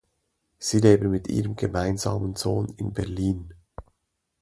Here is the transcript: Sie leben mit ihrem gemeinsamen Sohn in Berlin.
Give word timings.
Sie 0.57 0.79
leben 0.79 1.11
mit 1.11 1.27
ihrem 1.27 1.55
gemeinsamen 1.55 2.35
Sohn 2.35 2.73
in 2.77 2.91
Berlin. 2.91 3.53